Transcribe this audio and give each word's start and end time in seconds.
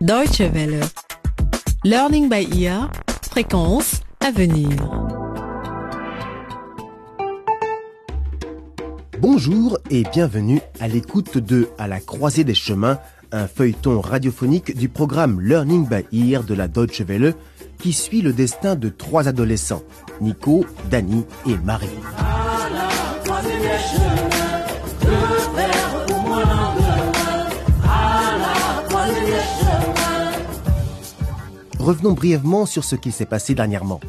Deutsche 0.00 0.40
Welle. 0.40 0.80
Learning 1.84 2.30
by 2.30 2.48
ear. 2.58 2.90
Fréquence 3.30 4.00
à 4.20 4.30
venir. 4.30 4.70
Bonjour 9.18 9.78
et 9.90 10.04
bienvenue 10.04 10.62
à 10.80 10.88
l'écoute 10.88 11.36
de 11.36 11.68
À 11.76 11.86
la 11.86 12.00
croisée 12.00 12.44
des 12.44 12.54
chemins, 12.54 12.98
un 13.30 13.46
feuilleton 13.46 14.00
radiophonique 14.00 14.74
du 14.74 14.88
programme 14.88 15.38
Learning 15.38 15.86
by 15.86 16.30
Ear 16.30 16.44
de 16.44 16.54
la 16.54 16.66
Deutsche 16.66 17.02
Welle 17.02 17.34
qui 17.78 17.92
suit 17.92 18.22
le 18.22 18.32
destin 18.32 18.76
de 18.76 18.88
trois 18.88 19.28
adolescents, 19.28 19.82
Nico, 20.22 20.64
Danny 20.90 21.26
et 21.46 21.58
Marie. 21.58 21.88
Revenons 31.80 32.12
brièvement 32.12 32.66
sur 32.66 32.84
ce 32.84 32.94
qui 32.94 33.10
s'est 33.10 33.24
passé 33.24 33.54
dernièrement. 33.54 34.00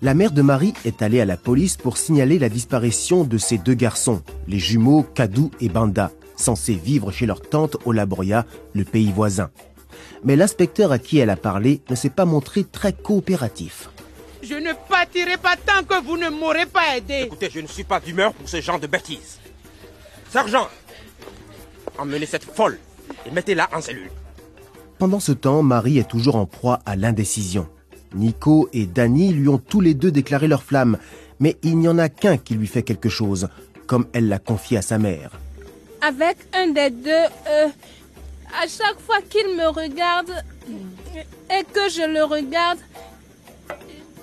La 0.00 0.14
mère 0.14 0.30
de 0.30 0.42
Marie 0.42 0.74
est 0.84 1.02
allée 1.02 1.20
à 1.20 1.24
la 1.24 1.36
police 1.36 1.76
pour 1.76 1.96
signaler 1.96 2.38
la 2.38 2.48
disparition 2.48 3.24
de 3.24 3.36
ses 3.36 3.58
deux 3.58 3.74
garçons, 3.74 4.22
les 4.46 4.60
jumeaux 4.60 5.02
Kadou 5.02 5.50
et 5.60 5.68
Banda, 5.68 6.12
censés 6.36 6.76
vivre 6.76 7.10
chez 7.10 7.26
leur 7.26 7.40
tante 7.40 7.78
au 7.84 7.90
Laboria, 7.90 8.46
le 8.74 8.84
pays 8.84 9.10
voisin. 9.10 9.50
Mais 10.22 10.36
l'inspecteur 10.36 10.92
à 10.92 11.00
qui 11.00 11.18
elle 11.18 11.30
a 11.30 11.36
parlé 11.36 11.82
ne 11.90 11.96
s'est 11.96 12.10
pas 12.10 12.26
montré 12.26 12.62
très 12.62 12.92
coopératif. 12.92 13.90
Je 14.40 14.54
ne 14.54 14.72
partirai 14.88 15.36
pas 15.36 15.56
tant 15.56 15.82
que 15.82 16.00
vous 16.00 16.16
ne 16.16 16.28
m'aurez 16.28 16.66
pas 16.66 16.96
aidé. 16.96 17.22
Écoutez, 17.24 17.50
je 17.52 17.58
ne 17.58 17.66
suis 17.66 17.82
pas 17.82 17.98
d'humeur 17.98 18.32
pour 18.34 18.48
ce 18.48 18.60
genre 18.60 18.78
de 18.78 18.86
bêtises. 18.86 19.40
Sergent, 20.30 20.68
emmenez 21.98 22.26
cette 22.26 22.44
folle 22.44 22.78
et 23.26 23.32
mettez-la 23.32 23.68
en 23.74 23.80
cellule. 23.80 24.10
Pendant 24.98 25.20
ce 25.20 25.32
temps, 25.32 25.62
Marie 25.62 25.98
est 25.98 26.08
toujours 26.08 26.36
en 26.36 26.46
proie 26.46 26.80
à 26.86 26.96
l'indécision. 26.96 27.68
Nico 28.14 28.68
et 28.72 28.86
Danny 28.86 29.32
lui 29.32 29.48
ont 29.48 29.58
tous 29.58 29.80
les 29.80 29.94
deux 29.94 30.12
déclaré 30.12 30.46
leur 30.48 30.62
flamme, 30.62 30.98
mais 31.40 31.56
il 31.62 31.78
n'y 31.78 31.88
en 31.88 31.98
a 31.98 32.08
qu'un 32.08 32.36
qui 32.36 32.54
lui 32.54 32.66
fait 32.66 32.82
quelque 32.82 33.08
chose, 33.08 33.48
comme 33.86 34.06
elle 34.12 34.28
l'a 34.28 34.38
confié 34.38 34.78
à 34.78 34.82
sa 34.82 34.98
mère. 34.98 35.32
Avec 36.00 36.36
un 36.54 36.68
des 36.68 36.90
deux, 36.90 37.10
euh, 37.10 37.68
à 38.62 38.68
chaque 38.68 39.00
fois 39.00 39.20
qu'il 39.28 39.56
me 39.56 39.68
regarde 39.68 40.30
et 41.50 41.64
que 41.72 41.88
je 41.90 42.08
le 42.08 42.24
regarde, 42.24 42.78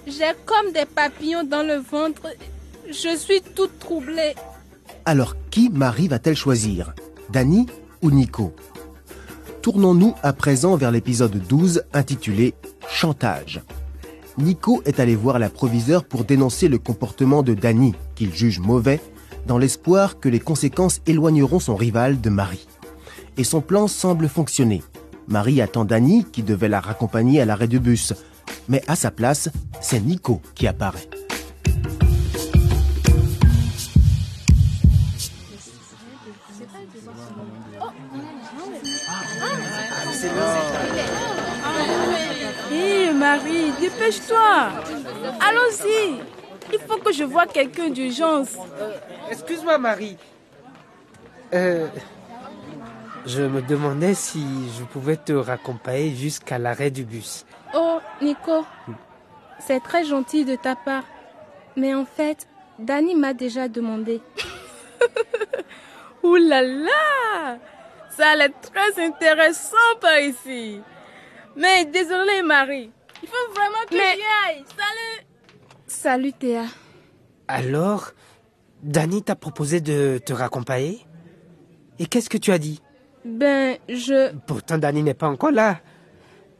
j'ai 0.07 0.31
comme 0.45 0.71
des 0.71 0.85
papillons 0.85 1.43
dans 1.43 1.63
le 1.63 1.77
ventre. 1.77 2.27
Je 2.87 3.15
suis 3.17 3.41
toute 3.55 3.77
troublée. 3.79 4.35
Alors 5.05 5.35
qui 5.49 5.69
Marie 5.69 6.07
va-t-elle 6.07 6.35
choisir? 6.35 6.93
Danny 7.29 7.65
ou 8.01 8.11
Nico? 8.11 8.53
Tournons-nous 9.61 10.15
à 10.23 10.33
présent 10.33 10.75
vers 10.75 10.89
l'épisode 10.89 11.37
12 11.47 11.83
intitulé 11.93 12.55
Chantage. 12.89 13.61
Nico 14.39 14.81
est 14.85 14.99
allé 14.99 15.15
voir 15.15 15.37
la 15.37 15.51
proviseure 15.51 16.03
pour 16.03 16.23
dénoncer 16.23 16.67
le 16.67 16.79
comportement 16.79 17.43
de 17.43 17.53
Danny, 17.53 17.93
qu'il 18.15 18.33
juge 18.33 18.59
mauvais, 18.59 18.99
dans 19.45 19.59
l'espoir 19.59 20.19
que 20.19 20.29
les 20.29 20.39
conséquences 20.39 21.01
éloigneront 21.05 21.59
son 21.59 21.75
rival 21.75 22.19
de 22.21 22.31
Marie. 22.31 22.67
Et 23.37 23.43
son 23.43 23.61
plan 23.61 23.87
semble 23.87 24.29
fonctionner. 24.29 24.81
Marie 25.27 25.61
attend 25.61 25.85
Danny 25.85 26.25
qui 26.31 26.41
devait 26.41 26.67
la 26.67 26.79
raccompagner 26.79 27.39
à 27.39 27.45
l'arrêt 27.45 27.67
de 27.67 27.77
bus. 27.77 28.13
Mais 28.67 28.81
à 28.87 28.95
sa 28.95 29.11
place, 29.11 29.49
c'est 29.79 29.99
Nico 29.99 30.41
qui 30.55 30.65
apparaît. 30.65 31.07
Hé 42.71 43.11
Marie, 43.11 43.71
dépêche-toi. 43.79 44.69
Allons-y. 45.39 46.19
Il 46.73 46.79
faut 46.87 46.97
que 46.97 47.11
je 47.11 47.23
voie 47.23 47.47
quelqu'un 47.47 47.89
d'urgence. 47.89 48.55
Excuse-moi, 49.29 49.77
Marie. 49.77 50.17
Euh, 51.53 51.87
je 53.25 53.41
me 53.41 53.61
demandais 53.61 54.13
si 54.13 54.45
je 54.77 54.83
pouvais 54.83 55.17
te 55.17 55.33
raccompagner 55.33 56.15
jusqu'à 56.15 56.57
l'arrêt 56.57 56.91
du 56.91 57.03
bus. 57.03 57.45
Oh, 57.73 57.99
Nico, 58.21 58.65
c'est 59.59 59.81
très 59.81 60.05
gentil 60.05 60.45
de 60.45 60.55
ta 60.55 60.75
part. 60.75 61.03
Mais 61.75 61.93
en 61.93 62.05
fait, 62.05 62.47
Danny 62.79 63.15
m'a 63.15 63.33
déjà 63.33 63.67
demandé. 63.67 64.21
Ouh 66.23 66.35
là 66.35 66.61
là 66.61 67.57
Ça 68.09 68.29
allait 68.29 68.49
très 68.49 69.03
intéressant 69.05 69.77
par 69.99 70.19
ici. 70.19 70.79
Mais 71.55 71.85
désolé, 71.85 72.41
Marie. 72.43 72.91
Il 73.23 73.27
faut 73.29 73.53
vraiment 73.53 73.85
que 73.89 73.95
j'y 73.95 73.99
aille. 74.49 74.63
Salut 74.77 75.27
Salut, 75.87 76.33
Théa. 76.33 76.63
Alors, 77.47 78.11
Danny 78.81 79.21
t'a 79.23 79.35
proposé 79.35 79.81
de 79.81 80.19
te 80.25 80.33
raccompagner? 80.33 81.05
Et 81.99 82.05
qu'est-ce 82.05 82.29
que 82.29 82.37
tu 82.37 82.51
as 82.51 82.57
dit? 82.57 82.81
Ben, 83.25 83.77
je... 83.89 84.33
Pourtant, 84.47 84.77
Danny 84.77 85.03
n'est 85.03 85.13
pas 85.13 85.27
encore 85.27 85.51
là. 85.51 85.79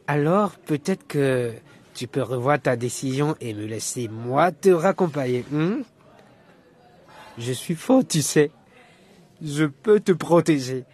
Alors, 0.06 0.52
peut-être 0.58 1.06
que 1.06 1.52
tu 1.94 2.06
peux 2.06 2.22
revoir 2.22 2.60
ta 2.60 2.76
décision 2.76 3.34
et 3.40 3.54
me 3.54 3.64
laisser 3.66 4.08
moi 4.08 4.52
te 4.52 4.68
raccompagner. 4.68 5.44
hein? 5.54 5.80
Je 7.38 7.52
suis 7.52 7.74
fort, 7.74 8.02
tu 8.06 8.20
sais. 8.22 8.50
Je 9.42 9.64
peux 9.64 9.98
te 10.00 10.12
protéger. 10.12 10.84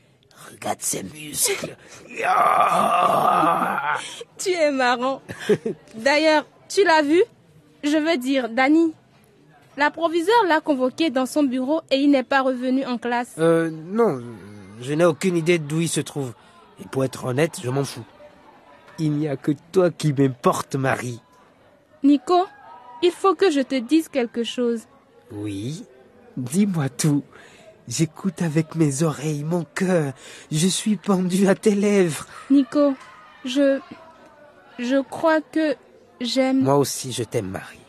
Regarde 0.50 0.78
ces 0.80 1.02
muscles. 1.02 1.76
Tu 4.38 4.50
es 4.50 4.70
marrant. 4.70 5.20
D'ailleurs, 5.96 6.46
tu 6.68 6.84
l'as 6.84 7.02
vu? 7.02 7.22
Je 7.84 7.96
veux 7.96 8.16
dire, 8.16 8.48
Danny. 8.48 8.94
La 9.76 9.90
proviseure 9.90 10.44
l'a 10.48 10.60
convoqué 10.60 11.10
dans 11.10 11.26
son 11.26 11.42
bureau 11.44 11.82
et 11.90 11.96
il 11.96 12.10
n'est 12.10 12.22
pas 12.24 12.42
revenu 12.42 12.84
en 12.84 12.98
classe. 12.98 13.34
Euh, 13.38 13.70
non, 13.70 14.22
je 14.80 14.92
n'ai 14.94 15.04
aucune 15.04 15.36
idée 15.36 15.58
d'où 15.58 15.80
il 15.80 15.88
se 15.88 16.00
trouve. 16.00 16.32
Et 16.80 16.88
pour 16.88 17.04
être 17.04 17.26
honnête, 17.26 17.60
je 17.62 17.70
m'en 17.70 17.84
fous. 17.84 18.04
Il 18.98 19.12
n'y 19.12 19.28
a 19.28 19.36
que 19.36 19.52
toi 19.72 19.90
qui 19.90 20.12
m'importe, 20.12 20.74
Marie. 20.74 21.20
Nico, 22.02 22.46
il 23.02 23.12
faut 23.12 23.34
que 23.34 23.50
je 23.50 23.60
te 23.60 23.76
dise 23.76 24.08
quelque 24.08 24.42
chose. 24.42 24.82
Oui, 25.30 25.84
dis-moi 26.36 26.88
tout. 26.88 27.22
J'écoute 27.88 28.42
avec 28.42 28.74
mes 28.74 29.02
oreilles, 29.02 29.44
mon 29.44 29.64
cœur. 29.64 30.12
Je 30.52 30.66
suis 30.66 30.96
pendu 30.96 31.48
à 31.48 31.54
tes 31.54 31.74
lèvres. 31.74 32.26
Nico, 32.50 32.94
je... 33.44 33.80
Je 34.78 35.02
crois 35.02 35.40
que 35.40 35.74
j'aime... 36.20 36.62
Moi 36.62 36.76
aussi, 36.76 37.12
je 37.12 37.24
t'aime, 37.24 37.48
Marie. 37.48 37.80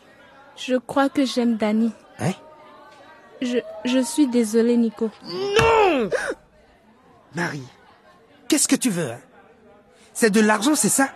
Je 0.56 0.76
crois 0.76 1.08
que 1.10 1.24
j'aime 1.24 1.56
Danny. 1.56 1.92
Hein? 2.18 2.32
Je, 3.42 3.58
je 3.84 3.98
suis 4.00 4.26
désolée, 4.26 4.76
Nico. 4.76 5.10
Marie, 7.34 7.62
qu'est-ce 8.48 8.66
que 8.66 8.76
tu 8.76 8.90
veux 8.90 9.10
hein? 9.10 9.20
C'est 10.14 10.30
de 10.30 10.40
l'argent, 10.40 10.74
c'est 10.74 10.88
ça? 10.88 11.08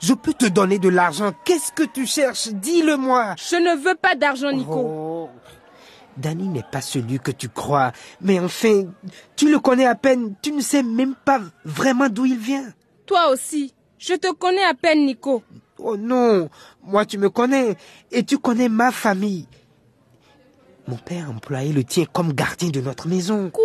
Je 0.00 0.14
peux 0.14 0.34
te 0.34 0.46
donner 0.46 0.78
de 0.78 0.88
l'argent. 0.88 1.32
Qu'est-ce 1.44 1.72
que 1.72 1.82
tu 1.82 2.06
cherches? 2.06 2.48
Dis-le-moi. 2.48 3.34
Je 3.36 3.56
ne 3.56 3.76
veux 3.76 3.94
pas 3.94 4.14
d'argent, 4.14 4.52
Nico. 4.52 4.72
Oh. 4.72 5.30
Danny 6.16 6.48
n'est 6.48 6.64
pas 6.70 6.80
celui 6.80 7.18
que 7.18 7.30
tu 7.30 7.48
crois. 7.48 7.92
Mais 8.20 8.38
enfin, 8.40 8.84
tu 9.36 9.50
le 9.50 9.58
connais 9.58 9.86
à 9.86 9.94
peine. 9.94 10.34
Tu 10.42 10.52
ne 10.52 10.60
sais 10.60 10.82
même 10.82 11.14
pas 11.14 11.40
vraiment 11.64 12.08
d'où 12.08 12.26
il 12.26 12.38
vient. 12.38 12.72
Toi 13.06 13.30
aussi. 13.30 13.74
Je 13.98 14.14
te 14.14 14.32
connais 14.32 14.64
à 14.64 14.74
peine, 14.74 15.06
Nico. 15.06 15.42
Oh 15.78 15.96
non, 15.96 16.48
moi 16.82 17.04
tu 17.04 17.18
me 17.18 17.30
connais. 17.30 17.76
Et 18.10 18.22
tu 18.22 18.38
connais 18.38 18.68
ma 18.68 18.92
famille. 18.92 19.46
Mon 20.86 20.96
père 20.96 21.26
a 21.26 21.30
employé 21.30 21.72
le 21.72 21.84
tien 21.84 22.04
comme 22.04 22.32
gardien 22.32 22.68
de 22.68 22.80
notre 22.80 23.08
maison. 23.08 23.50
Quoi? 23.50 23.64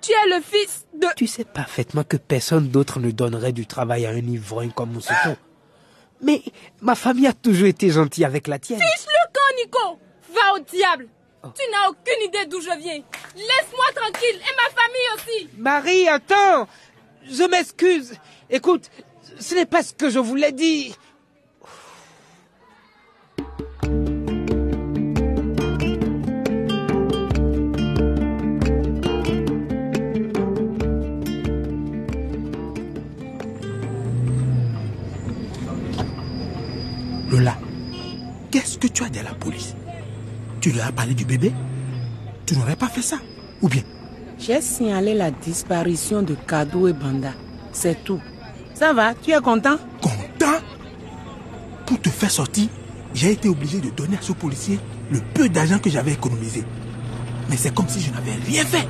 Tu 0.00 0.10
es 0.12 0.36
le 0.36 0.42
fils 0.42 0.86
de... 0.94 1.06
Tu 1.16 1.26
sais 1.26 1.44
parfaitement 1.44 2.02
que 2.02 2.16
personne 2.16 2.68
d'autre 2.68 2.98
ne 2.98 3.10
donnerait 3.10 3.52
du 3.52 3.66
travail 3.66 4.06
à 4.06 4.10
un 4.10 4.16
ivrogne 4.16 4.72
comme 4.72 4.92
Mousseton. 4.92 5.36
Mais 6.22 6.42
ma 6.80 6.94
famille 6.94 7.26
a 7.26 7.32
toujours 7.32 7.66
été 7.66 7.90
gentille 7.90 8.24
avec 8.24 8.48
la 8.48 8.58
tienne. 8.58 8.80
Nico 8.80 9.11
Va 10.32 10.54
au 10.54 10.58
diable 10.60 11.08
Tu 11.42 11.70
n'as 11.70 11.88
aucune 11.88 12.22
idée 12.26 12.46
d'où 12.46 12.60
je 12.60 12.78
viens. 12.78 13.02
Laisse-moi 13.36 13.86
tranquille 13.94 14.40
et 14.40 14.56
ma 14.56 14.70
famille 14.70 15.08
aussi. 15.16 15.48
Marie, 15.58 16.08
attends 16.08 16.68
Je 17.24 17.44
m'excuse. 17.44 18.14
Écoute, 18.50 18.90
ce 19.38 19.54
n'est 19.54 19.66
pas 19.66 19.82
ce 19.82 19.92
que 19.94 20.10
je 20.10 20.18
voulais 20.18 20.52
dire. 20.52 20.94
Tu 40.62 40.70
leur 40.70 40.86
as 40.86 40.92
parlé 40.92 41.12
du 41.12 41.24
bébé 41.24 41.52
Tu 42.46 42.56
n'aurais 42.56 42.76
pas 42.76 42.86
fait 42.86 43.02
ça 43.02 43.16
Ou 43.60 43.68
bien? 43.68 43.82
J'ai 44.38 44.60
signalé 44.60 45.12
la 45.12 45.30
disparition 45.32 46.22
de 46.22 46.34
Kadou 46.34 46.86
et 46.86 46.92
Banda. 46.92 47.32
C'est 47.72 48.02
tout. 48.04 48.20
Ça 48.72 48.92
va, 48.92 49.12
tu 49.14 49.32
es 49.32 49.40
content? 49.40 49.76
Content? 50.00 50.58
Pour 51.84 52.00
te 52.00 52.08
faire 52.08 52.30
sortir, 52.30 52.68
j'ai 53.12 53.32
été 53.32 53.48
obligé 53.48 53.80
de 53.80 53.90
donner 53.90 54.16
à 54.16 54.22
ce 54.22 54.32
policier 54.32 54.78
le 55.10 55.20
peu 55.34 55.48
d'argent 55.48 55.78
que 55.80 55.90
j'avais 55.90 56.12
économisé. 56.12 56.64
Mais 57.50 57.56
c'est 57.56 57.74
comme 57.74 57.88
si 57.88 58.00
je 58.00 58.12
n'avais 58.12 58.32
rien 58.46 58.64
fait. 58.64 58.86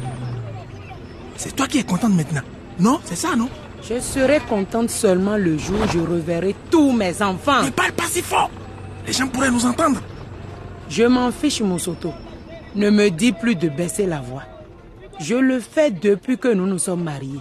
C'est 1.37 1.57
toi 1.57 1.67
qui 1.67 1.79
es 1.79 1.85
contente 1.85 2.13
maintenant. 2.13 2.43
Non, 2.79 3.01
c'est 3.05 3.17
ça, 3.17 3.35
non? 3.35 3.49
Je 3.83 3.99
serai 3.99 4.41
contente 4.41 4.91
seulement 4.91 5.37
le 5.39 5.57
jour 5.57 5.79
où 5.83 5.91
je 5.91 5.99
reverrai 5.99 6.55
tous 6.71 6.93
mes 6.93 7.23
enfants. 7.23 7.63
Ne 7.65 7.71
parle 7.71 7.93
pas 7.93 8.05
si 8.09 8.21
fort. 8.21 8.51
Les 9.07 9.13
gens 9.15 9.27
pourraient 9.27 9.51
nous 9.51 9.65
entendre. 9.67 10.01
Je 10.93 11.05
m'en 11.05 11.33
fiche, 11.33 11.62
Moussoto. 11.62 12.12
Ne 12.75 12.91
me 12.91 13.09
dis 13.09 13.33
plus 13.33 13.55
de 13.55 13.71
baisser 13.71 14.05
la 14.05 14.21
voix. 14.21 14.43
Je 15.21 15.35
le 15.37 15.59
fais 15.59 15.91
depuis 15.91 16.37
que 16.37 16.49
nous 16.49 16.67
nous 16.67 16.79
sommes 16.79 17.03
mariés. 17.03 17.41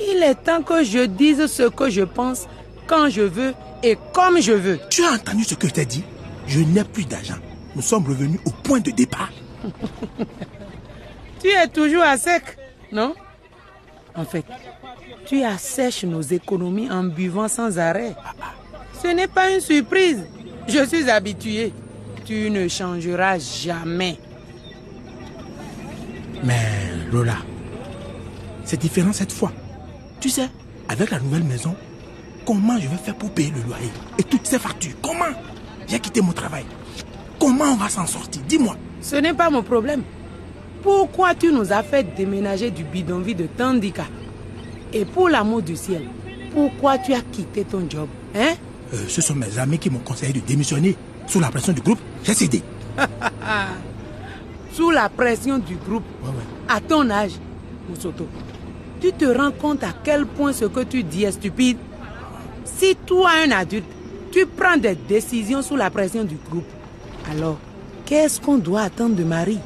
Il 0.00 0.22
est 0.22 0.34
temps 0.34 0.62
que 0.62 0.82
je 0.82 1.04
dise 1.04 1.46
ce 1.46 1.64
que 1.68 1.90
je 1.90 2.00
pense 2.00 2.46
quand 2.86 3.10
je 3.10 3.20
veux 3.20 3.52
et 3.82 3.98
comme 4.14 4.40
je 4.40 4.52
veux. 4.52 4.78
Tu 4.88 5.04
as 5.04 5.12
entendu 5.12 5.44
ce 5.44 5.54
que 5.56 5.68
je 5.68 5.74
t'ai 5.74 5.84
dit? 5.84 6.04
Je 6.46 6.60
n'ai 6.60 6.84
plus 6.84 7.04
d'argent. 7.04 7.34
Nous 7.76 7.82
sommes 7.82 8.06
revenus 8.06 8.40
au 8.46 8.50
point 8.50 8.80
de 8.80 8.90
départ. 8.90 9.30
Tu 11.42 11.48
es 11.48 11.68
toujours 11.68 12.02
à 12.02 12.18
sec, 12.18 12.42
non? 12.92 13.14
En 14.14 14.26
fait, 14.26 14.44
tu 15.24 15.42
assèches 15.42 16.04
nos 16.04 16.20
économies 16.20 16.90
en 16.90 17.04
buvant 17.04 17.48
sans 17.48 17.78
arrêt. 17.78 18.14
Ce 19.02 19.08
n'est 19.08 19.26
pas 19.26 19.50
une 19.50 19.60
surprise. 19.60 20.26
Je 20.68 20.84
suis 20.84 21.08
habitué. 21.08 21.72
Tu 22.24 22.50
ne 22.50 22.68
changeras 22.68 23.38
jamais. 23.38 24.16
Mais 26.44 26.62
Lola, 27.12 27.36
c'est 28.64 28.80
différent 28.80 29.12
cette 29.12 29.32
fois. 29.32 29.52
Tu 30.20 30.28
sais, 30.28 30.48
avec 30.88 31.10
la 31.10 31.18
nouvelle 31.18 31.42
maison, 31.44 31.74
comment 32.46 32.78
je 32.78 32.88
vais 32.88 32.96
faire 32.96 33.16
pour 33.16 33.30
payer 33.30 33.50
le 33.50 33.62
loyer 33.68 33.90
et 34.18 34.22
toutes 34.22 34.46
ces 34.46 34.58
factures? 34.58 34.94
Comment? 35.02 35.34
J'ai 35.88 35.98
quitté 35.98 36.20
mon 36.20 36.32
travail. 36.32 36.64
Comment 37.38 37.72
on 37.72 37.76
va 37.76 37.88
s'en 37.88 38.06
sortir? 38.06 38.42
Dis-moi. 38.48 38.76
Ce 39.00 39.16
n'est 39.16 39.34
pas 39.34 39.50
mon 39.50 39.62
problème. 39.62 40.02
Pourquoi 40.82 41.34
tu 41.34 41.52
nous 41.52 41.72
as 41.72 41.82
fait 41.82 42.14
déménager 42.16 42.70
du 42.70 42.84
bidonville 42.84 43.36
de 43.36 43.46
Tandika? 43.46 44.04
Et 44.92 45.04
pour 45.04 45.28
l'amour 45.28 45.62
du 45.62 45.76
ciel, 45.76 46.02
pourquoi 46.52 46.98
tu 46.98 47.12
as 47.12 47.20
quitté 47.20 47.64
ton 47.64 47.88
job 47.88 48.08
Hein? 48.34 48.54
Euh, 48.94 49.04
ce 49.08 49.20
sont 49.20 49.34
mes 49.34 49.58
amis 49.58 49.78
qui 49.78 49.90
m'ont 49.90 49.98
conseillé 50.00 50.32
de 50.32 50.40
démissionner. 50.40 50.96
Sous 51.30 51.38
la 51.40 51.48
pression 51.48 51.72
du 51.72 51.80
groupe, 51.80 52.00
j'ai 52.24 52.34
cédé. 52.34 52.60
Sous 54.72 54.90
la 54.90 55.08
pression 55.08 55.58
du 55.58 55.76
groupe, 55.76 56.02
Ouais, 56.22 56.28
ouais. 56.28 56.34
à 56.68 56.80
ton 56.80 57.08
âge, 57.10 57.32
Moussoto, 57.88 58.26
tu 59.00 59.12
te 59.12 59.24
rends 59.24 59.52
compte 59.52 59.82
à 59.84 59.92
quel 60.04 60.26
point 60.26 60.52
ce 60.52 60.64
que 60.64 60.80
tu 60.80 61.02
dis 61.04 61.24
est 61.24 61.32
stupide 61.32 61.78
Si 62.64 62.96
toi, 63.06 63.30
un 63.46 63.50
adulte, 63.52 63.84
tu 64.32 64.44
prends 64.46 64.76
des 64.76 64.94
décisions 64.94 65.62
sous 65.62 65.76
la 65.76 65.90
pression 65.90 66.24
du 66.24 66.36
groupe, 66.50 66.66
alors 67.30 67.58
qu'est-ce 68.06 68.40
qu'on 68.40 68.58
doit 68.58 68.82
attendre 68.82 69.14
de 69.16 69.24
Marie? 69.24 69.58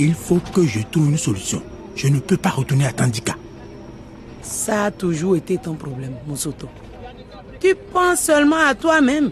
Il 0.00 0.14
faut 0.14 0.40
que 0.52 0.64
je 0.66 0.80
trouve 0.90 1.10
une 1.10 1.18
solution. 1.18 1.62
Je 1.94 2.08
ne 2.08 2.18
peux 2.18 2.36
pas 2.36 2.50
retourner 2.50 2.86
à 2.86 2.92
Tandika. 2.92 3.34
Ça 4.42 4.84
a 4.86 4.90
toujours 4.90 5.36
été 5.36 5.58
ton 5.58 5.74
problème, 5.74 6.14
Moussoto. 6.26 6.68
Tu 7.60 7.76
penses 7.92 8.20
seulement 8.20 8.56
à 8.66 8.74
toi-même. 8.74 9.30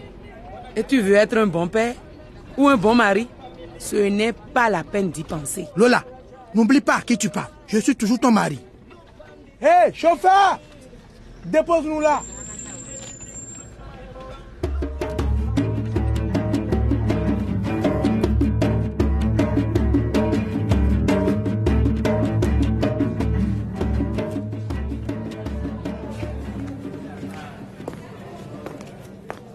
Et 0.76 0.84
tu 0.84 1.00
veux 1.00 1.14
être 1.14 1.36
un 1.36 1.46
bon 1.46 1.68
père 1.68 1.94
ou 2.56 2.68
un 2.68 2.76
bon 2.76 2.94
mari? 2.94 3.28
Ce 3.78 3.96
n'est 3.96 4.32
pas 4.32 4.70
la 4.70 4.84
peine 4.84 5.10
d'y 5.10 5.24
penser. 5.24 5.66
Lola, 5.76 6.04
n'oublie 6.54 6.80
pas 6.80 6.96
à 6.96 7.00
qui 7.00 7.16
tu 7.18 7.28
parles. 7.28 7.50
Je 7.66 7.78
suis 7.78 7.96
toujours 7.96 8.18
ton 8.18 8.30
mari. 8.30 8.60
Hé, 9.60 9.92
chauffeur 9.92 10.58
Dépose-nous 11.44 12.00
là. 12.00 12.22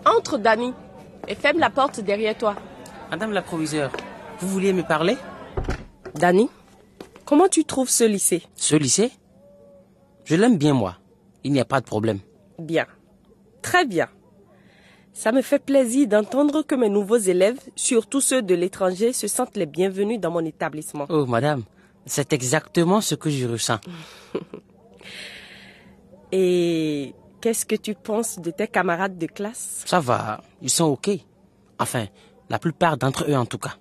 Entre, 0.06 0.38
Dani, 0.38 0.74
et 1.28 1.36
ferme 1.36 1.60
la 1.60 1.70
porte 1.70 2.00
derrière 2.00 2.38
toi. 2.38 2.56
Madame 3.12 3.32
la 3.32 3.42
proviseure, 3.42 3.92
vous 4.40 4.48
vouliez 4.48 4.74
me 4.74 4.84
parler? 4.84 5.18
Dani, 6.16 6.50
comment 7.26 7.48
tu 7.48 7.66
trouves 7.66 7.90
ce 7.90 8.04
lycée? 8.04 8.44
Ce 8.56 8.76
lycée? 8.76 9.12
Je 10.24 10.36
l'aime 10.36 10.58
bien, 10.58 10.74
moi. 10.74 10.98
Il 11.44 11.52
n'y 11.52 11.60
a 11.60 11.66
pas 11.66 11.82
de 11.82 11.86
problème. 11.86 12.20
Bien. 12.58 12.86
Très 13.62 13.86
bien. 13.86 14.08
Ça 15.14 15.32
me 15.32 15.42
fait 15.42 15.60
plaisir 15.64 16.08
d'entendre 16.08 16.62
que 16.64 16.76
mes 16.76 16.90
nouveaux 16.90 17.18
élèves, 17.18 17.60
surtout 17.76 18.22
ceux 18.22 18.42
de 18.42 18.54
l'étranger, 18.56 19.14
se 19.14 19.28
sentent 19.28 19.56
les 19.56 19.66
bienvenus 19.66 20.20
dans 20.20 20.32
mon 20.32 20.44
établissement. 20.44 21.06
Oh, 21.10 21.26
madame, 21.26 21.64
c'est 22.06 22.34
exactement 22.34 23.02
ce 23.02 23.16
que 23.16 23.30
je 23.30 23.48
ressens. 23.48 23.80
Et 26.32 27.14
qu'est-ce 27.46 27.68
que 27.68 27.76
tu 27.76 27.94
penses 27.94 28.40
de 28.40 28.50
tes 28.50 28.68
camarades 28.68 29.20
de 29.20 29.28
classe? 29.28 29.84
Ça 29.86 30.00
va, 30.00 30.42
ils 30.64 30.70
sont 30.72 30.86
OK. 30.86 31.12
Enfin, 31.78 32.08
la 32.50 32.58
plupart 32.58 32.98
d'entre 32.98 33.30
eux 33.30 33.36
en 33.36 33.46
tout 33.46 33.60
cas. 33.60 33.76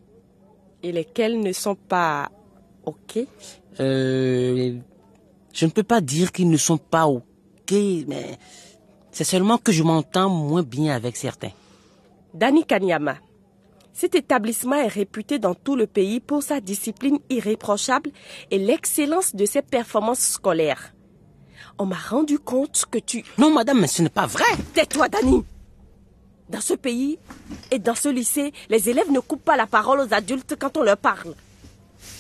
et 0.82 0.92
lesquels 0.92 1.40
ne 1.40 1.50
sont 1.52 1.74
pas 1.74 2.30
OK? 2.84 3.20
Euh, 3.80 4.76
je 5.54 5.64
ne 5.64 5.70
peux 5.70 5.82
pas 5.82 6.02
dire 6.02 6.30
qu'ils 6.30 6.50
ne 6.50 6.58
sont 6.58 6.76
pas 6.76 7.06
OK, 7.06 7.72
mais 8.06 8.36
c'est 9.10 9.24
seulement 9.24 9.56
que 9.56 9.72
je 9.72 9.82
m'entends 9.82 10.28
moins 10.28 10.62
bien 10.62 10.94
avec 10.94 11.16
certains. 11.16 11.52
Dani 12.34 12.66
Kanyama. 12.66 13.16
Cet 13.94 14.14
établissement 14.14 14.76
est 14.76 14.88
réputé 14.88 15.38
dans 15.38 15.54
tout 15.54 15.74
le 15.74 15.86
pays 15.86 16.20
pour 16.20 16.42
sa 16.42 16.60
discipline 16.60 17.18
irréprochable 17.30 18.10
et 18.50 18.58
l'excellence 18.58 19.34
de 19.34 19.46
ses 19.46 19.62
performances 19.62 20.26
scolaires. 20.36 20.94
On 21.78 21.86
m'a 21.86 21.96
rendu 21.96 22.38
compte 22.38 22.84
que 22.90 22.98
tu... 22.98 23.24
Non, 23.38 23.52
madame, 23.52 23.80
mais 23.80 23.88
ce 23.88 24.02
n'est 24.02 24.08
pas 24.08 24.26
vrai. 24.26 24.44
Tais-toi, 24.74 25.08
Dani 25.08 25.44
Dans 26.48 26.60
ce 26.60 26.74
pays 26.74 27.18
et 27.70 27.78
dans 27.80 27.96
ce 27.96 28.08
lycée, 28.08 28.52
les 28.68 28.88
élèves 28.88 29.10
ne 29.10 29.18
coupent 29.20 29.44
pas 29.44 29.56
la 29.56 29.66
parole 29.66 30.00
aux 30.00 30.14
adultes 30.14 30.54
quand 30.58 30.76
on 30.76 30.82
leur 30.82 30.96
parle. 30.96 31.34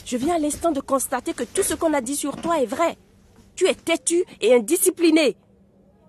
Je 0.04 0.16
viens 0.16 0.34
à 0.34 0.38
l'instant 0.38 0.72
de 0.72 0.80
constater 0.80 1.34
que 1.34 1.44
tout 1.44 1.62
ce 1.62 1.74
qu'on 1.74 1.94
a 1.94 2.00
dit 2.00 2.16
sur 2.16 2.36
toi 2.36 2.60
est 2.60 2.66
vrai. 2.66 2.98
Tu 3.54 3.68
es 3.68 3.74
têtu 3.74 4.24
et 4.40 4.54
indiscipliné. 4.54 5.36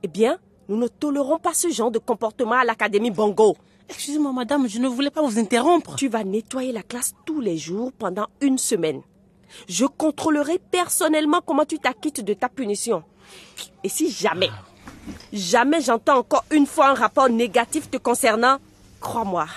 Eh 0.01 0.07
bien, 0.07 0.39
nous 0.67 0.77
ne 0.77 0.87
tolérons 0.87 1.37
pas 1.37 1.53
ce 1.53 1.69
genre 1.69 1.91
de 1.91 1.99
comportement 1.99 2.55
à 2.55 2.63
l'Académie 2.63 3.11
Bongo. 3.11 3.55
Excusez-moi, 3.89 4.33
madame, 4.33 4.67
je 4.67 4.79
ne 4.79 4.87
voulais 4.87 5.11
pas 5.11 5.21
vous 5.21 5.37
interrompre. 5.37 5.95
Tu 5.95 6.07
vas 6.07 6.23
nettoyer 6.23 6.71
la 6.71 6.81
classe 6.81 7.13
tous 7.25 7.41
les 7.41 7.57
jours 7.57 7.91
pendant 7.91 8.25
une 8.41 8.57
semaine. 8.57 9.01
Je 9.69 9.85
contrôlerai 9.85 10.59
personnellement 10.71 11.41
comment 11.45 11.65
tu 11.65 11.77
t'acquittes 11.77 12.25
de 12.25 12.33
ta 12.33 12.49
punition. 12.49 13.03
Et 13.83 13.89
si 13.89 14.11
jamais, 14.11 14.49
jamais 15.31 15.81
j'entends 15.81 16.17
encore 16.17 16.45
une 16.51 16.65
fois 16.65 16.89
un 16.89 16.93
rapport 16.93 17.29
négatif 17.29 17.89
te 17.89 17.97
concernant, 17.97 18.57
crois-moi, 18.99 19.47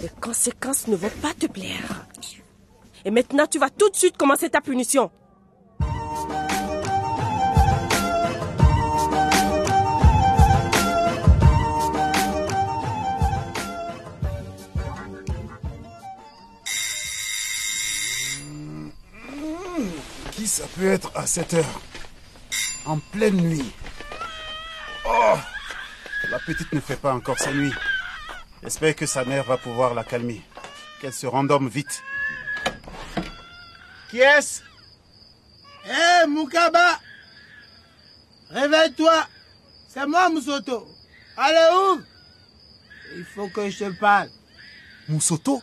les 0.00 0.08
conséquences 0.20 0.88
ne 0.88 0.96
vont 0.96 1.10
pas 1.22 1.34
te 1.38 1.46
plaire. 1.46 2.06
Et 3.04 3.10
maintenant, 3.10 3.46
tu 3.46 3.58
vas 3.58 3.70
tout 3.70 3.88
de 3.90 3.96
suite 3.96 4.16
commencer 4.16 4.50
ta 4.50 4.60
punition. 4.60 5.10
Qui 20.32 20.46
ça 20.46 20.64
peut 20.76 20.86
être 20.86 21.12
à 21.14 21.26
cette 21.26 21.54
heure? 21.54 21.80
En 22.94 23.00
pleine 23.10 23.34
nuit. 23.34 23.72
Oh 25.04 25.34
La 26.30 26.38
petite 26.38 26.72
ne 26.72 26.78
fait 26.78 26.94
pas 26.94 27.12
encore 27.12 27.36
sa 27.40 27.52
nuit. 27.52 27.72
J'espère 28.62 28.94
que 28.94 29.04
sa 29.04 29.24
mère 29.24 29.42
va 29.42 29.56
pouvoir 29.56 29.94
la 29.94 30.04
calmer. 30.04 30.40
Qu'elle 31.00 31.12
se 31.12 31.26
rendorme 31.26 31.68
vite. 31.68 32.04
Qui 34.10 34.20
est-ce? 34.20 34.62
Hé, 35.86 36.28
Moukaba 36.28 37.00
Réveille-toi 38.50 39.26
C'est 39.88 40.06
moi, 40.06 40.30
Moussoto 40.30 40.86
Allez, 41.36 41.74
ouvre 41.74 42.02
Il 43.16 43.24
faut 43.24 43.48
que 43.48 43.68
je 43.70 43.86
te 43.86 43.90
parle. 43.98 44.28
Moussoto? 45.08 45.60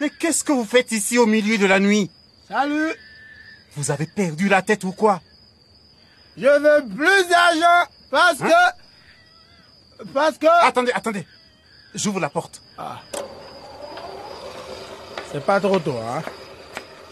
Mais 0.00 0.10
qu'est-ce 0.10 0.44
que 0.44 0.52
vous 0.52 0.64
faites 0.64 0.92
ici 0.92 1.18
au 1.18 1.26
milieu 1.26 1.58
de 1.58 1.66
la 1.66 1.80
nuit? 1.80 2.08
Salut 2.46 2.94
Vous 3.74 3.90
avez 3.90 4.06
perdu 4.06 4.48
la 4.48 4.62
tête 4.62 4.84
ou 4.84 4.92
quoi? 4.92 5.20
Je 6.36 6.46
veux 6.46 6.86
plus 6.88 7.28
d'argent 7.28 7.90
parce 8.10 8.40
Hein? 8.40 8.48
que... 9.98 10.04
Parce 10.12 10.38
que... 10.38 10.46
Attendez, 10.66 10.92
attendez. 10.92 11.26
J'ouvre 11.94 12.20
la 12.20 12.30
porte. 12.30 12.62
C'est 15.30 15.44
pas 15.44 15.60
trop 15.60 15.78
tôt, 15.78 15.96
hein 15.98 16.22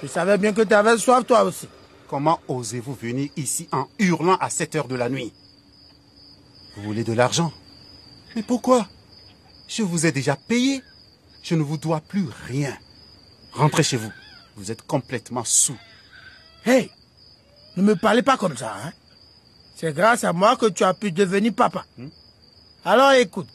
Je 0.03 0.07
savais 0.09 0.39
bien 0.39 0.53
que 0.53 0.63
tu 0.63 0.75
avais 0.75 0.97
soif, 0.99 1.25
toi 1.27 1.43
aussi. 1.45 1.69
Comment 2.09 2.41
osez-vous 2.49 2.95
venir 2.95 3.31
ici 3.37 3.69
en 3.73 3.87
hurlant 3.99 4.37
à 4.37 4.51
7 4.51 4.77
heures 4.77 4.89
de 4.89 4.97
la 4.97 5.09
nuit? 5.09 5.33
Vous 6.77 6.83
voulez 6.83 7.05
de 7.05 7.13
l'argent? 7.13 7.53
Mais 8.35 8.43
pourquoi? 8.43 8.87
Je 9.69 9.83
vous 9.83 10.07
ai 10.07 10.13
déjà 10.13 10.37
payé. 10.37 10.83
Je 11.43 11.55
ne 11.55 11.63
vous 11.63 11.79
dois 11.79 12.01
plus 12.01 12.27
rien. 12.47 12.77
Rentrez 13.53 13.83
chez 13.83 13.97
vous. 13.97 14.13
Vous 14.57 14.71
êtes 14.71 14.83
complètement 14.83 15.45
sous. 15.45 15.79
Hey, 16.67 16.91
ne 17.77 17.83
me 17.83 17.97
parlez 17.97 18.23
pas 18.23 18.37
comme 18.37 18.57
ça, 18.57 18.75
hein. 18.85 18.93
C'est 19.81 19.95
grâce 19.95 20.25
à 20.25 20.35
moi 20.35 20.59
que 20.59 20.67
tu 20.67 20.85
as 20.85 20.93
pu 20.93 21.11
devenir 21.11 21.55
papa. 21.55 21.87
Hmm? 21.97 22.09
Alors 22.85 23.13
écoute. 23.13 23.49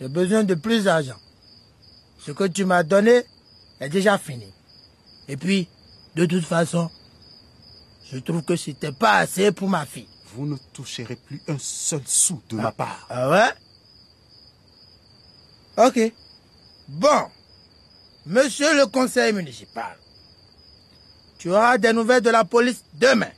J'ai 0.00 0.08
besoin 0.08 0.42
de 0.42 0.54
plus 0.56 0.82
d'argent. 0.82 1.18
Ce 2.18 2.32
que 2.32 2.42
tu 2.48 2.64
m'as 2.64 2.82
donné 2.82 3.22
est 3.78 3.88
déjà 3.88 4.18
fini. 4.18 4.52
Et 5.28 5.36
puis, 5.36 5.68
de 6.16 6.26
toute 6.26 6.44
façon, 6.44 6.90
je 8.10 8.18
trouve 8.18 8.42
que 8.42 8.56
c'était 8.56 8.90
pas 8.90 9.18
assez 9.18 9.52
pour 9.52 9.68
ma 9.68 9.86
fille. 9.86 10.08
Vous 10.34 10.44
ne 10.44 10.56
toucherez 10.72 11.14
plus 11.14 11.40
un 11.46 11.58
seul 11.60 12.02
sou 12.04 12.42
de 12.48 12.56
ma 12.56 12.72
part. 12.72 13.06
Ah 13.10 13.30
ouais? 13.30 13.52
Ok. 15.86 16.12
Bon. 16.88 17.28
Monsieur 18.26 18.76
le 18.76 18.86
conseil 18.86 19.32
municipal, 19.32 19.96
tu 21.38 21.50
auras 21.52 21.78
des 21.78 21.92
nouvelles 21.92 22.22
de 22.22 22.30
la 22.30 22.44
police 22.44 22.82
demain. 22.94 23.30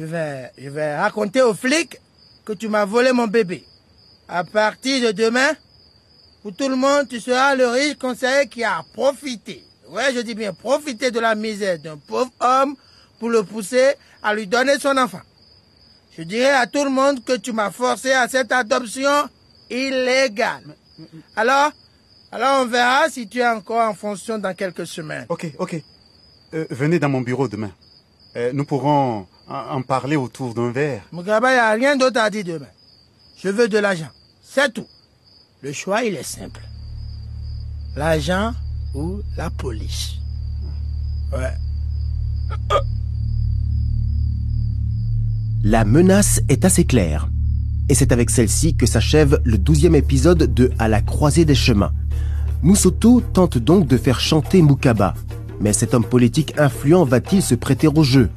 Je 0.00 0.06
vais, 0.06 0.50
je 0.56 0.70
vais 0.70 0.96
raconter 0.96 1.42
aux 1.42 1.52
flics 1.52 1.98
que 2.46 2.54
tu 2.54 2.68
m'as 2.68 2.86
volé 2.86 3.12
mon 3.12 3.26
bébé. 3.26 3.62
À 4.28 4.44
partir 4.44 5.06
de 5.06 5.12
demain, 5.12 5.50
pour 6.40 6.56
tout 6.56 6.70
le 6.70 6.76
monde, 6.76 7.06
tu 7.06 7.20
seras 7.20 7.54
le 7.54 7.66
riche 7.66 7.98
conseiller 7.98 8.48
qui 8.48 8.64
a 8.64 8.82
profité. 8.94 9.62
Ouais, 9.90 10.14
je 10.14 10.20
dis 10.20 10.34
bien 10.34 10.54
profité 10.54 11.10
de 11.10 11.20
la 11.20 11.34
misère 11.34 11.78
d'un 11.78 11.98
pauvre 11.98 12.30
homme 12.40 12.76
pour 13.18 13.28
le 13.28 13.42
pousser 13.42 13.92
à 14.22 14.34
lui 14.34 14.46
donner 14.46 14.78
son 14.78 14.96
enfant. 14.96 15.20
Je 16.16 16.22
dirai 16.22 16.48
à 16.48 16.66
tout 16.66 16.82
le 16.82 16.90
monde 16.90 17.22
que 17.22 17.36
tu 17.36 17.52
m'as 17.52 17.70
forcé 17.70 18.12
à 18.12 18.26
cette 18.26 18.52
adoption 18.52 19.28
illégale. 19.68 20.64
Alors, 21.36 21.72
alors 22.32 22.62
on 22.62 22.66
verra 22.66 23.10
si 23.10 23.28
tu 23.28 23.40
es 23.40 23.46
encore 23.46 23.86
en 23.86 23.92
fonction 23.92 24.38
dans 24.38 24.54
quelques 24.54 24.86
semaines. 24.86 25.26
Ok, 25.28 25.52
ok. 25.58 25.82
Euh, 26.54 26.64
venez 26.70 26.98
dans 26.98 27.10
mon 27.10 27.20
bureau 27.20 27.48
demain. 27.48 27.70
Euh, 28.36 28.52
nous 28.54 28.64
pourrons 28.64 29.26
en, 29.50 29.82
parler 29.82 30.16
autour 30.16 30.54
d'un 30.54 30.70
verre. 30.70 31.02
Mugaba, 31.12 31.50
il 31.50 31.54
n'y 31.54 31.58
a 31.58 31.72
rien 31.72 31.96
d'autre 31.96 32.20
à 32.20 32.30
dire 32.30 32.44
demain. 32.44 32.66
Je 33.36 33.48
veux 33.48 33.68
de 33.68 33.78
l'argent. 33.78 34.08
C'est 34.42 34.72
tout. 34.72 34.86
Le 35.62 35.72
choix, 35.72 36.04
il 36.04 36.14
est 36.14 36.22
simple. 36.22 36.60
L'argent 37.96 38.52
ou 38.94 39.20
la 39.36 39.50
police. 39.50 40.14
Ouais. 41.32 41.54
La 45.62 45.84
menace 45.84 46.40
est 46.48 46.64
assez 46.64 46.84
claire. 46.84 47.28
Et 47.90 47.94
c'est 47.94 48.12
avec 48.12 48.30
celle-ci 48.30 48.76
que 48.76 48.86
s'achève 48.86 49.42
le 49.44 49.58
douzième 49.58 49.94
épisode 49.94 50.54
de 50.54 50.70
À 50.78 50.88
la 50.88 51.02
croisée 51.02 51.44
des 51.44 51.54
chemins. 51.54 51.92
Moussoto 52.62 53.20
tente 53.20 53.58
donc 53.58 53.86
de 53.86 53.98
faire 53.98 54.20
chanter 54.20 54.62
Mukaba. 54.62 55.12
Mais 55.60 55.74
cet 55.74 55.92
homme 55.92 56.04
politique 56.04 56.54
influent 56.58 57.04
va-t-il 57.04 57.42
se 57.42 57.54
prêter 57.54 57.88
au 57.88 58.02
jeu? 58.02 58.30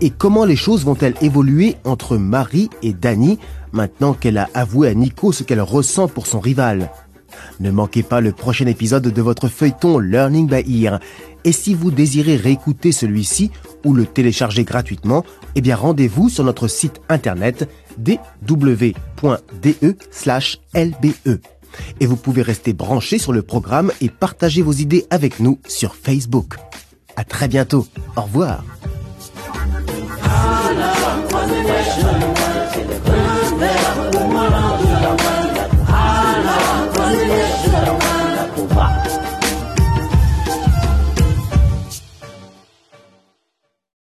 Et 0.00 0.10
comment 0.10 0.44
les 0.44 0.56
choses 0.56 0.84
vont-elles 0.84 1.14
évoluer 1.22 1.76
entre 1.84 2.18
Marie 2.18 2.68
et 2.82 2.92
Danny 2.92 3.38
maintenant 3.72 4.12
qu'elle 4.12 4.38
a 4.38 4.48
avoué 4.52 4.88
à 4.88 4.94
Nico 4.94 5.32
ce 5.32 5.42
qu'elle 5.42 5.60
ressent 5.60 6.08
pour 6.08 6.26
son 6.26 6.40
rival 6.40 6.90
Ne 7.60 7.70
manquez 7.70 8.02
pas 8.02 8.20
le 8.20 8.32
prochain 8.32 8.66
épisode 8.66 9.04
de 9.04 9.22
votre 9.22 9.48
feuilleton 9.48 9.98
Learning 9.98 10.48
by 10.48 10.84
Ear. 10.84 11.00
Et 11.44 11.52
si 11.52 11.74
vous 11.74 11.90
désirez 11.90 12.36
réécouter 12.36 12.92
celui-ci 12.92 13.50
ou 13.84 13.94
le 13.94 14.04
télécharger 14.04 14.64
gratuitement, 14.64 15.24
eh 15.54 15.60
bien 15.62 15.76
rendez-vous 15.76 16.28
sur 16.28 16.44
notre 16.44 16.68
site 16.68 17.00
internet 17.08 17.70
dw.de/lbe. 17.96 18.92
Et 22.00 22.06
vous 22.06 22.16
pouvez 22.16 22.42
rester 22.42 22.72
branché 22.72 23.18
sur 23.18 23.32
le 23.32 23.42
programme 23.42 23.92
et 24.00 24.08
partager 24.08 24.62
vos 24.62 24.72
idées 24.72 25.06
avec 25.10 25.40
nous 25.40 25.58
sur 25.66 25.94
Facebook. 25.94 26.56
À 27.16 27.24
très 27.24 27.48
bientôt. 27.48 27.86
Au 28.16 28.22
revoir. 28.22 28.62
All 30.28 30.78
of 30.78 31.34
us, 31.34 31.50
question, 31.66 33.15